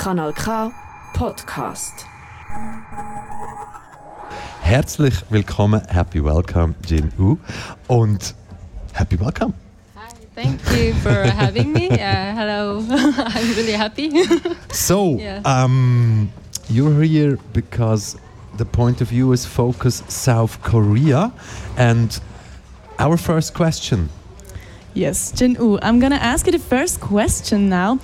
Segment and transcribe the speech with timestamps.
[0.00, 0.70] Kanal K
[1.12, 2.06] Podcast.
[4.62, 7.38] Herzlich willkommen, happy welcome, Jin Woo.
[7.86, 8.34] Und
[8.94, 9.52] happy welcome.
[9.96, 11.90] Hi, thank you for having me.
[11.90, 14.10] Uh, hello, I'm really happy.
[14.72, 15.42] So, Yeah.
[15.44, 16.32] um,
[16.70, 18.16] you're here because
[18.56, 21.30] the point of view is focus South Korea.
[21.76, 22.18] And
[22.98, 24.08] our first question
[24.94, 27.98] Yes, Jin I'm gonna ask you the first question now,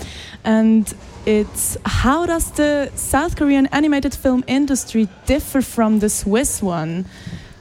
[0.45, 0.93] and
[1.27, 7.07] it's how does the South Korean animated film industry differ from the Swiss one?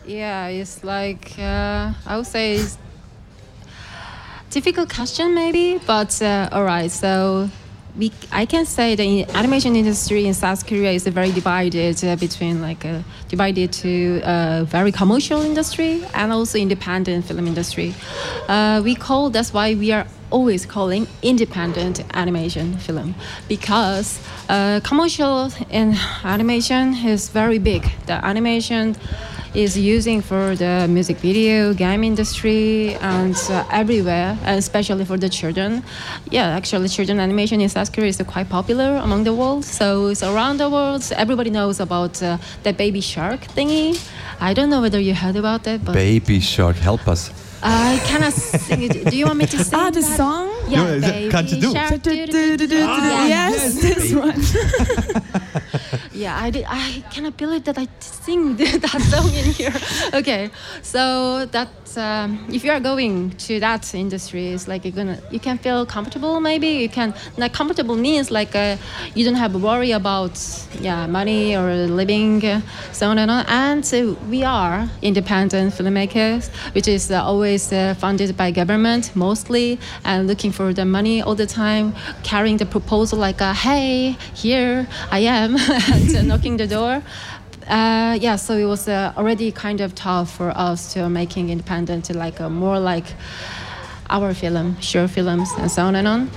[0.07, 2.77] yeah, it's like uh, I would say it's
[4.51, 6.91] difficult question maybe, but uh, all right.
[6.91, 7.49] So
[7.97, 12.61] we, I can say the animation industry in South Korea is very divided uh, between
[12.61, 17.93] like uh, divided to uh, very commercial industry and also independent film industry.
[18.47, 23.15] Uh, we call that's why we are always calling independent animation film
[23.47, 27.89] because uh, commercial in animation is very big.
[28.07, 28.95] The animation
[29.55, 35.81] is using for the music video, game industry, and uh, everywhere, especially for the children.
[36.29, 39.63] Yeah, actually, children animation in South Korea is quite popular among the world.
[39.63, 41.03] So it's around the world.
[41.15, 43.97] Everybody knows about uh, the baby shark thingy.
[44.41, 47.31] I don't know whether you heard about that, but Baby Shark, help us.
[47.63, 49.09] I cannot sing it.
[49.09, 50.17] Do you want me to sing Ah, the that?
[50.17, 50.49] song?
[50.67, 51.71] Yeah, No, is baby can't you do?
[51.73, 52.05] shark.
[52.05, 53.27] Yeah.
[53.35, 54.39] yes, this one.
[56.15, 56.65] Yeah, I did.
[56.67, 59.73] I cannot believe that I sing that song in here.
[60.13, 60.49] Okay,
[60.81, 65.39] so that um, if you are going to that industry, it's like you're gonna you
[65.39, 66.39] can feel comfortable.
[66.39, 67.13] Maybe you can.
[67.37, 68.77] Like comfortable means like uh,
[69.13, 70.39] you don't have to worry about
[70.79, 72.41] yeah money or living,
[72.91, 73.45] so on and on.
[73.47, 73.83] And
[74.29, 80.73] we are independent filmmakers, which is uh, always funded by government mostly, and looking for
[80.73, 81.93] the money all the time,
[82.23, 85.55] carrying the proposal like, uh, hey, here I am,
[85.91, 87.03] and knocking the door.
[87.67, 92.13] Uh, yeah, so it was uh, already kind of tough for us to making independent,
[92.13, 93.05] like uh, more like
[94.09, 96.29] our film, sure films, and so on and on.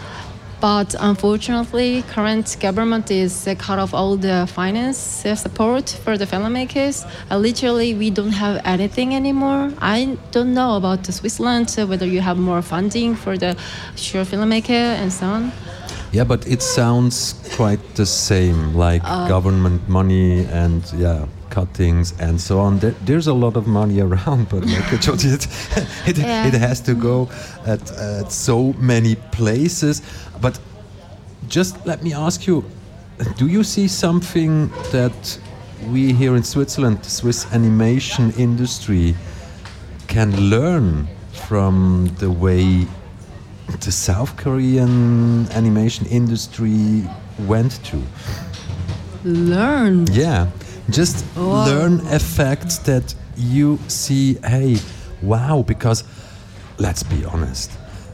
[0.61, 6.25] But unfortunately, current government is uh, cut off all the finance uh, support for the
[6.25, 7.09] filmmakers.
[7.31, 9.71] Uh, literally, we don't have anything anymore.
[9.79, 13.57] I don't know about Switzerland uh, whether you have more funding for the
[13.95, 15.53] sure filmmaker and so on.
[16.13, 22.41] Yeah, but it sounds quite the same, like Uh, government money and yeah, cuttings and
[22.41, 22.79] so on.
[22.79, 25.07] There, there's a lot of money around, but like it,
[26.07, 26.47] it, Yeah.
[26.47, 27.29] it has to go
[27.67, 30.03] at, at so many places.
[30.41, 30.59] But
[31.49, 32.65] just let me ask you,
[33.37, 35.39] do you see something that
[35.91, 39.15] we here in Switzerland, the Swiss animation industry,
[40.07, 41.07] can learn
[41.49, 42.87] from the way
[43.81, 47.05] the South Korean animation industry
[47.47, 48.03] went to.
[49.25, 50.07] Learn.
[50.13, 50.47] Yeah,
[50.91, 51.67] just Wow.
[51.67, 54.35] learn effects that you see.
[54.45, 54.79] Hey,
[55.23, 55.63] wow!
[55.67, 56.05] Because
[56.79, 57.71] let's be honest.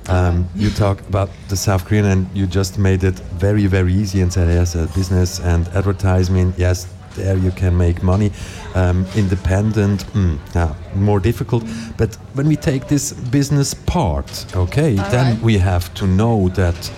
[0.09, 4.21] Um, you talk about the South Korean, and you just made it very, very easy
[4.21, 6.55] and said, yes, uh, business and advertisement.
[6.59, 8.31] Yes, there you can make money.
[8.75, 11.65] Um, independent, mm, yeah, more difficult.
[11.97, 15.43] But when we take this business part, okay, then Alright.
[15.43, 16.93] we have to know that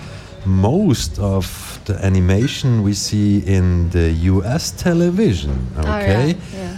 [0.45, 6.77] most of the animation we see in the US television, okay, Alright, yeah.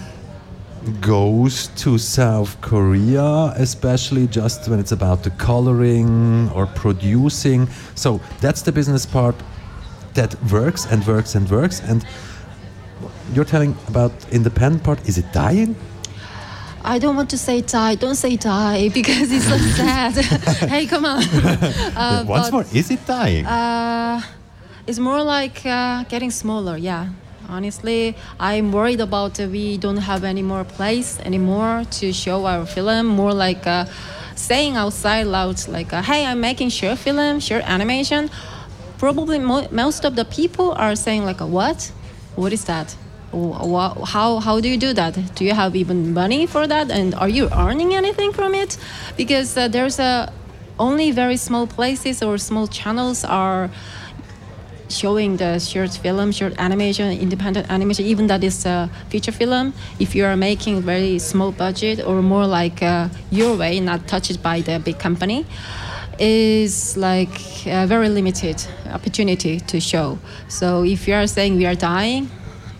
[1.01, 7.67] goes to South Korea, especially just when it's about the coloring or producing.
[7.95, 9.35] So that's the business part
[10.13, 11.81] that works and works and works.
[11.81, 12.05] And
[13.33, 15.75] you're telling about independent part, is it dying?
[16.83, 17.95] I don't want to say die.
[17.95, 20.13] Don't say die because it's so sad.
[20.69, 21.23] hey, come on.
[21.95, 23.45] Uh, Once but, more, is it dying?
[23.45, 24.21] Uh,
[24.87, 26.77] it's more like uh, getting smaller.
[26.77, 27.09] Yeah.
[27.49, 32.65] Honestly, I'm worried about uh, we don't have any more place anymore to show our
[32.65, 33.07] film.
[33.07, 33.85] More like uh,
[34.35, 38.29] saying outside loud, like, uh, "Hey, I'm making short film, short animation."
[38.99, 41.91] Probably mo- most of the people are saying like, "What?
[42.35, 42.95] What is that?
[43.31, 45.35] How how do you do that?
[45.35, 46.89] Do you have even money for that?
[46.89, 48.77] And are you earning anything from it?
[49.17, 50.31] Because uh, there's a
[50.79, 53.69] only very small places or small channels are
[54.89, 59.73] showing the short film, short animation, independent animation, even that is a feature film.
[59.99, 64.41] If you are making very small budget or more like uh, your way, not touched
[64.41, 65.45] by the big company,
[66.17, 70.19] is like a very limited opportunity to show.
[70.47, 72.29] So if you are saying we are dying,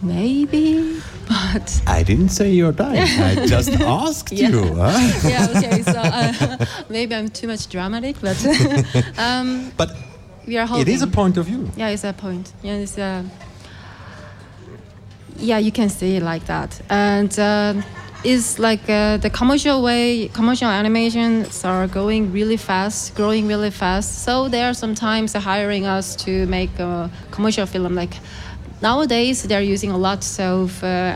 [0.01, 3.01] maybe, but I didn't say you're dying.
[3.22, 4.50] I just asked Yeah.
[4.50, 4.75] you.
[4.75, 4.98] huh?
[5.30, 5.81] yeah, okay.
[5.84, 8.38] So uh, maybe I'm too much dramatic, but
[9.18, 9.92] um, But
[10.48, 10.88] we are holding.
[10.88, 11.69] It is a point of view.
[11.75, 12.54] Yeah, it's a point.
[12.63, 13.24] Yeah, it's a.
[15.38, 17.74] Yeah, you can see it like that, and uh,
[18.25, 20.28] it's like uh, the commercial way.
[20.34, 24.24] Commercial animations are going really fast, growing really fast.
[24.25, 27.95] So they are sometimes hiring us to make a commercial film.
[27.95, 28.16] Like
[28.81, 31.16] nowadays, they're using a lot of uh,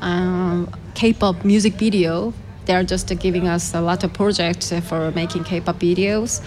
[0.00, 2.32] um, K-pop music video.
[2.66, 6.42] They're just giving us a lot of projects for making K-pop videos.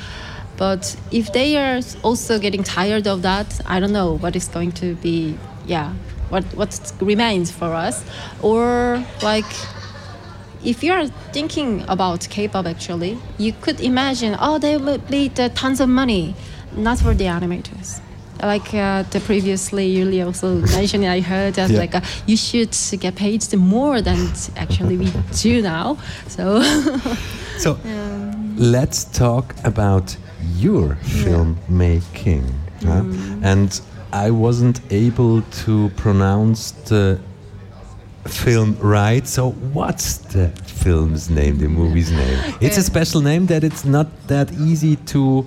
[0.58, 4.72] But if they are also getting tired of that, I don't know what is going
[4.74, 5.38] to be.
[5.68, 5.94] Yeah,
[6.30, 8.04] what what remains for us,
[8.42, 9.46] or like.
[10.64, 15.50] If you are thinking about K-pop, actually, you could imagine, oh, they will need uh,
[15.50, 16.36] tons of money,
[16.76, 18.02] not for the animators
[18.42, 21.80] like uh, the previously you also mentioned i heard that Yeah.
[21.80, 24.20] like uh, you should get paid more than
[24.56, 25.12] actually we
[25.42, 25.98] do now
[26.28, 26.62] so
[27.58, 27.80] So
[28.58, 30.16] let's talk about
[30.58, 32.46] your filmmaking.
[32.86, 33.04] huh?
[33.42, 33.82] And
[34.14, 37.20] I wasn't able to pronounce the
[38.26, 39.26] film right.
[39.28, 40.50] So what's the
[40.84, 42.40] film's name, the movie's name?
[42.62, 45.46] It's a special name that it's not that easy to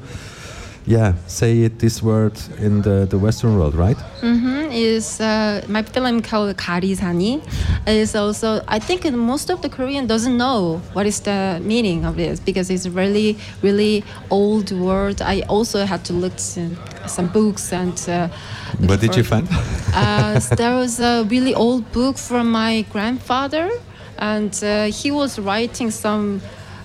[0.86, 3.96] yeah, say it this word in the, the Western world, right?
[4.22, 7.40] Mhm, is uh, my film called Garisani
[7.86, 12.16] is also I think most of the Korean doesn't know what is the meaning of
[12.16, 15.20] this because it's really really old word.
[15.22, 16.70] I also had to look to
[17.06, 17.94] some books and.
[18.08, 18.28] Uh,
[18.86, 19.48] What did you find?
[19.94, 23.68] uh, there was a really old book from my grandfather,
[24.18, 26.40] and uh, he was writing some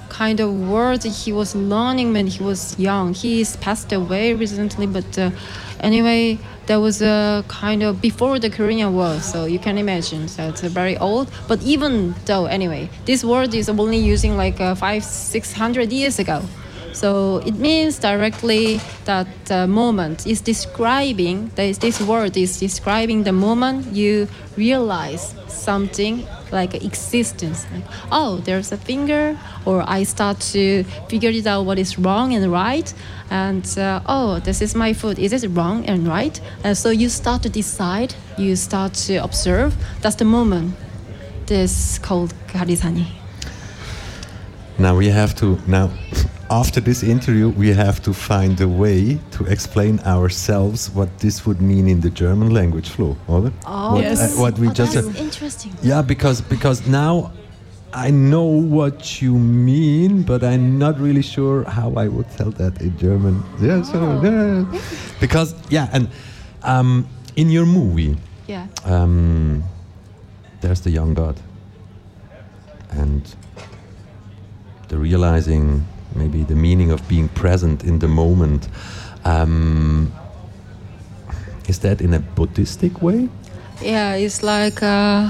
[0.10, 3.14] kind of words he was learning when he was young.
[3.14, 5.32] He's passed away recently, but uh,
[5.80, 10.28] anyway, that was a kind of before the Korean War, so you can imagine.
[10.28, 11.30] So it's very old.
[11.48, 16.20] But even though, anyway, this word is only using like uh, five, six hundred years
[16.20, 16.42] ago.
[16.96, 23.34] So it means directly that the moment is describing, this, this word is describing the
[23.34, 27.68] moment you realize something like existence.
[27.74, 27.84] Like,
[28.14, 32.50] oh, there's a finger, or I start to figure it out what is wrong and
[32.50, 32.94] right.
[33.30, 35.20] And uh, oh, this is my food.
[35.20, 36.40] Is it wrong and right?
[36.64, 39.76] And so you start to decide, you start to observe.
[40.00, 40.76] That's the moment.
[41.48, 43.08] This called Garisani.
[44.80, 45.92] Now we have to now
[46.50, 51.62] after this interview we have to find a way to explain ourselves what this would
[51.62, 53.52] mean in the German language flow, oder?
[53.66, 54.20] Oh, what, Yes.
[54.38, 55.16] uh, what we oh, just that's said.
[55.16, 55.74] interesting.
[55.82, 57.32] Yeah, because because now
[57.94, 62.82] I know what you mean, but I'm not really sure how I would tell that
[62.82, 63.42] in German.
[63.62, 64.22] Yeah, so Oh.
[64.24, 64.80] yeah.
[65.20, 66.08] because yeah, and
[66.64, 68.68] um, in your movie, Yeah.
[68.86, 69.64] um,
[70.62, 71.36] there's the young god,
[72.92, 73.22] and
[74.90, 75.86] the realizing
[76.16, 78.68] maybe the meaning of being present in the moment.
[79.24, 80.12] Um,
[81.68, 83.30] is that in a Buddhistic way?
[83.82, 85.30] Yeah, it's like uh,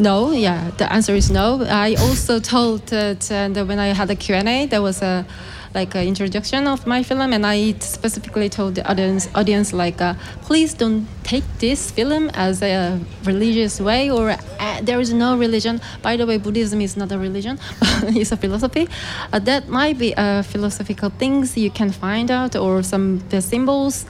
[0.00, 0.32] no.
[0.32, 1.62] Yeah, the answer is no.
[1.62, 5.26] I also told that uh, that when I had a Q&A, there was a
[5.74, 10.14] like an introduction of my film, and I specifically told the audience, audience like, uh,
[10.42, 15.80] please don't take this film as a religious way or uh, there is no religion.
[16.02, 17.58] By the way, Buddhism is not a religion;
[18.02, 18.88] it's a philosophy.
[19.32, 24.06] Uh, that might be uh, philosophical things you can find out or some the symbols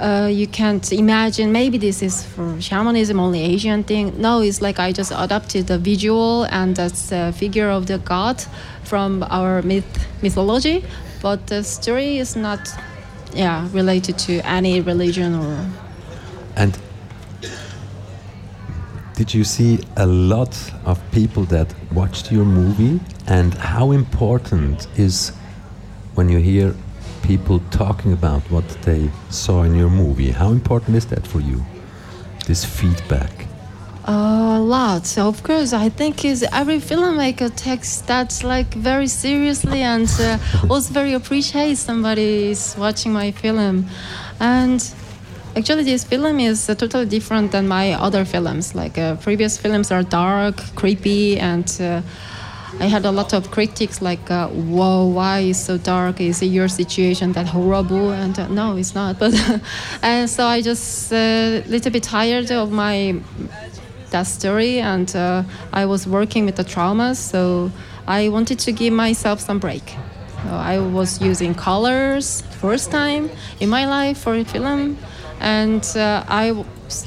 [0.00, 4.78] uh, you can't imagine maybe this is for shamanism only asian thing no it's like
[4.78, 8.42] i just adopted the visual and that's the figure of the god
[8.84, 10.84] from our myth mythology
[11.22, 12.60] but the story is not
[13.34, 15.66] yeah related to any religion or
[16.56, 16.78] And
[19.14, 22.98] did you see a lot of people that watched your movie?
[23.26, 25.32] And how important is
[26.14, 26.74] when you hear
[27.26, 30.30] people talking about what they saw in your movie?
[30.30, 31.60] How important is that for you?
[32.46, 33.46] This feedback.
[34.04, 35.04] A lot.
[35.06, 40.38] So of course, I think is every filmmaker takes that like very seriously and uh,
[40.70, 43.86] also very appreciate somebody is watching my film.
[44.38, 44.80] And
[45.56, 48.76] actually, this film is uh, totally different than my other films.
[48.76, 52.02] Like uh, previous films are dark, creepy, and uh,
[52.78, 56.20] I had a lot of critics like, uh, "Whoa, why is so dark?
[56.20, 59.18] Is it your situation that horrible?" And uh, no, it's not.
[59.22, 59.34] But
[60.02, 63.16] and so I just a little bit tired of my
[64.10, 65.42] that story, and uh,
[65.72, 67.70] I was working with the traumas, so
[68.06, 69.96] I wanted to give myself some break.
[70.44, 74.98] I was using colors first time in my life for a film,
[75.40, 76.64] and uh, I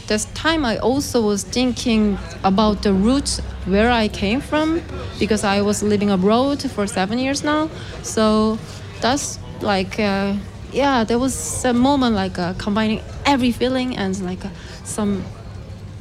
[0.07, 4.81] this time I also was thinking about the roots where I came from
[5.19, 7.69] because I was living abroad for seven years now.
[8.03, 8.59] So
[8.99, 10.35] that's like uh,
[10.71, 14.49] yeah, there was a moment like uh, combining every feeling and like uh,
[14.83, 15.23] some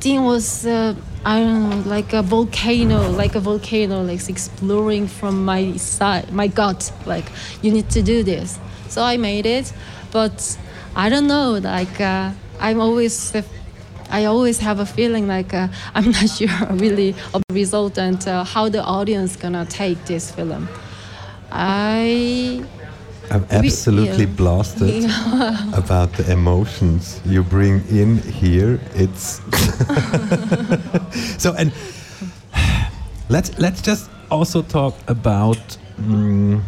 [0.01, 0.95] thing was uh,
[1.29, 6.47] I don't know like a volcano, like a volcano, like exploring from my side, my
[6.47, 6.91] gut.
[7.05, 7.27] Like
[7.61, 8.59] you need to do this.
[8.89, 9.71] So I made it,
[10.11, 10.57] but
[10.97, 11.59] I don't know.
[11.63, 13.37] Like uh, I'm always.
[14.11, 18.27] I always have a feeling like uh, I'm not sure really of the result and
[18.27, 20.67] uh, how the audience gonna take this film.
[21.53, 22.65] I
[23.31, 24.37] I'm absolutely yeah.
[24.37, 25.05] blasted
[25.75, 28.81] about the emotions you bring in here.
[28.95, 29.41] It's
[31.43, 31.73] so, and
[33.29, 36.63] let's let's just also talk about mm,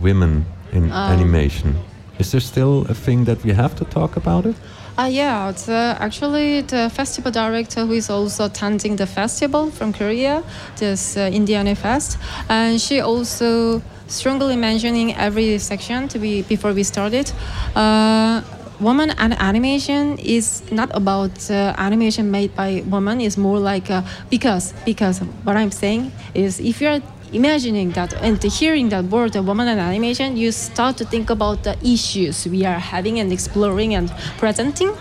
[0.00, 1.76] women in animation.
[2.18, 4.56] Is there still a thing that we have to talk about it?
[4.96, 9.92] Uh, yeah, it's, uh, actually the festival director who is also attending the festival from
[9.92, 10.44] Korea,
[10.76, 12.16] this uh, Indie-AniFest,
[12.48, 17.30] and she also strongly mentioning every section to be before we started.
[17.74, 18.42] Uh,
[18.80, 23.20] woman and animation is not about uh, animation made by woman.
[23.20, 27.00] It's more like uh, because because what I'm saying is if you're
[27.32, 31.76] imagining that and hearing that word woman and animation you start to think about the
[31.84, 34.94] issues we are having and exploring and presenting.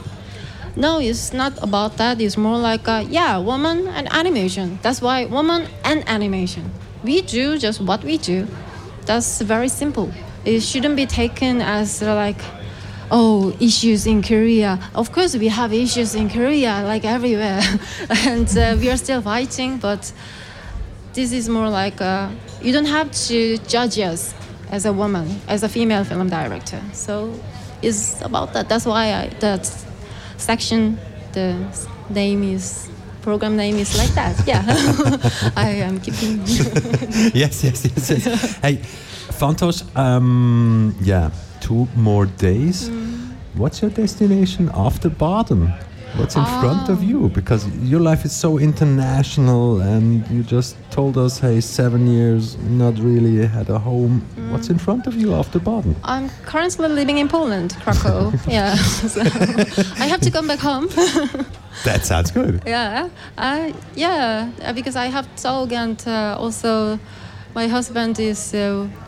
[0.75, 2.19] No it's not about that.
[2.19, 4.79] It's more like uh, yeah woman and animation.
[4.81, 6.71] That's why woman and animation.
[7.03, 8.47] We do just what we do
[9.03, 10.11] that's very simple
[10.45, 12.41] it shouldn't be taken as like
[13.11, 17.61] oh issues in korea of course we have issues in korea like everywhere
[18.27, 20.11] and uh, we are still fighting but
[21.13, 22.29] this is more like uh,
[22.61, 24.33] you don't have to judge us
[24.73, 26.81] as a woman, as a female film director.
[26.93, 27.39] So
[27.83, 28.67] it's about that.
[28.69, 29.65] That's why I, that
[30.37, 30.97] section,
[31.33, 31.55] the
[32.09, 32.89] name is
[33.23, 34.35] program name is like that.
[34.45, 34.63] Yeah,
[35.55, 36.41] I am keeping.
[37.33, 38.55] yes, yes, yes, yes.
[38.57, 38.77] hey,
[39.39, 39.83] Fantoche.
[39.95, 42.89] Um, yeah, two more days.
[42.89, 43.31] Mm.
[43.55, 45.73] What's your destination after Baden?
[46.17, 47.29] What's in front of you?
[47.29, 52.99] Because your life is so international, and you just told us, hey, seven years, not
[52.99, 54.21] really had a home.
[54.51, 55.95] What's in front of you after Baden?
[56.03, 58.31] I'm currently living in Poland, Krakow.
[58.47, 59.21] yeah, so
[60.03, 60.87] I have to come back home.
[61.85, 62.61] That sounds good.
[62.67, 66.99] yeah, I yeah, uh, because I have dog and uh, also
[67.55, 68.53] my husband is.
[68.53, 69.02] Uh, is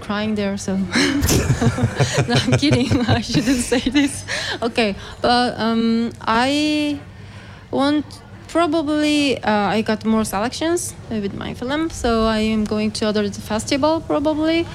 [0.00, 0.76] crying there, so
[2.28, 3.00] no, I'm kidding.
[3.08, 4.24] I shouldn't say this.
[4.60, 7.00] Okay, but um, I
[7.70, 8.04] want
[8.48, 13.30] probably uh, I got more selections with my film, so I am going to other
[13.30, 14.66] festival probably,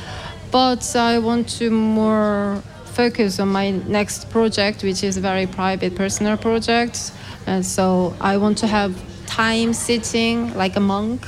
[0.51, 5.95] but I want to more focus on my next project, which is a very private,
[5.95, 7.11] personal project,
[7.45, 8.91] and so I want to have
[9.27, 11.25] time sitting like a monk.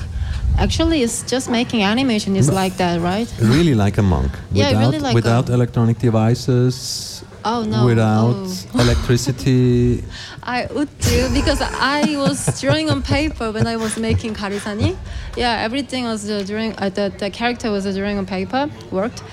[0.59, 3.33] Actually, it's just making animation is like that, right?
[3.39, 4.31] Really like a monk.
[4.51, 7.23] Yeah, without, really like without a- electronic devices.
[7.45, 7.85] Oh no!
[7.85, 8.69] Without oh.
[8.85, 10.03] electricity.
[10.43, 14.97] I would do because I was drawing on paper when I was making Garisani.
[15.37, 16.73] Yeah, everything was uh, drawing.
[16.77, 19.23] Uh, the the character was uh, drawing on paper, worked.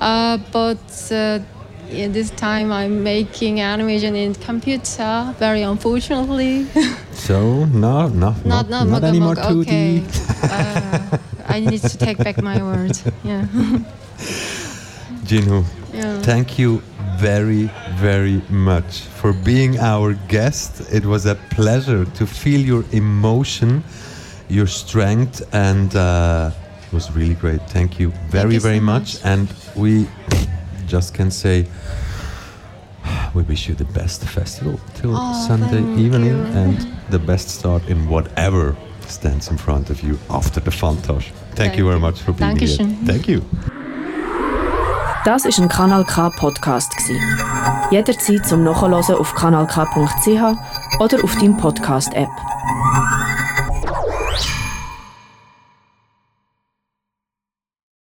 [0.00, 0.82] Uh, but
[1.92, 5.34] in this time, I'm making animation in computer.
[5.38, 6.66] Very unfortunately,
[7.12, 9.60] So no, no, not not, not, not anymore 2D.
[9.62, 10.02] Okay,
[10.42, 13.04] uh, I need to take back my words.
[13.22, 13.46] Yeah.
[15.24, 16.20] Jin Woo, yeah.
[16.22, 16.82] thank you
[17.18, 20.92] very, very much for being our guest.
[20.92, 23.84] It was a pleasure to feel your emotion,
[24.48, 26.50] your strength, and uh,
[26.84, 27.62] it was really great.
[27.70, 29.22] Thank you very, you so very much.
[29.22, 29.24] much.
[29.24, 30.08] And we
[30.92, 31.64] just can say
[33.34, 36.44] we wish you the best festival till Oh, Sunday evening you.
[36.62, 38.76] and the best start in whatever
[39.08, 41.30] stands in front of you after the Fantosh.
[41.30, 42.90] Thank, Thank you very much for being Dankeschön.
[42.90, 43.06] here.
[43.06, 43.40] Thank you.
[45.24, 47.16] Das ist ein Kanal K Podcast gsi.
[47.90, 49.78] Jederzeit zum Nachhören auf kanalk.ch
[51.00, 52.28] oder auf deinem Podcast App.